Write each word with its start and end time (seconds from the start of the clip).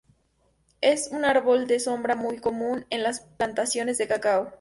Es 0.81 1.09
un 1.11 1.25
árbol 1.25 1.67
de 1.67 1.79
sombra 1.79 2.15
muy 2.15 2.39
común 2.39 2.87
en 2.89 3.03
las 3.03 3.19
plantaciones 3.21 3.99
de 3.99 4.07
cacao. 4.07 4.49